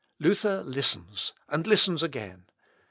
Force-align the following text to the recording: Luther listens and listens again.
Luther 0.17 0.63
listens 0.63 1.31
and 1.47 1.67
listens 1.67 2.01
again. 2.01 2.47